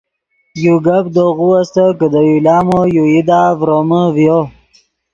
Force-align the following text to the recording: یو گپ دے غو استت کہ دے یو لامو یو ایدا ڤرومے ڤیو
یو 0.63 0.75
گپ 0.85 1.05
دے 1.15 1.25
غو 1.37 1.47
استت 1.59 1.93
کہ 1.99 2.07
دے 2.13 2.21
یو 2.29 2.37
لامو 2.45 2.79
یو 2.95 3.03
ایدا 3.13 3.41
ڤرومے 3.59 4.01
ڤیو 4.15 4.39